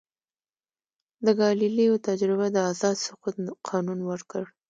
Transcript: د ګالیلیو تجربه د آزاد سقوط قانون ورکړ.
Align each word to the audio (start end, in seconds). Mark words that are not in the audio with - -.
د 1.25 1.27
ګالیلیو 1.39 2.03
تجربه 2.07 2.47
د 2.51 2.57
آزاد 2.71 2.95
سقوط 3.05 3.35
قانون 3.69 3.99
ورکړ. 4.09 4.43